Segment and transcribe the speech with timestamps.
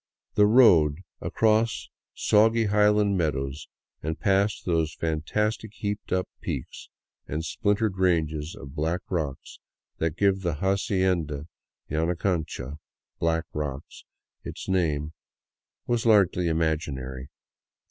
[0.33, 3.67] The" road" across soggy highland meadows
[4.01, 6.89] and past those fan tastic heaped up peaks
[7.27, 9.59] and splintered ranges of black rocks
[9.99, 11.45] that give the" Hacienda
[11.87, 12.79] Yanacancha
[13.19, 14.05] "("Black Rocks")
[14.43, 15.13] its name,
[15.85, 17.29] was largely imaginary.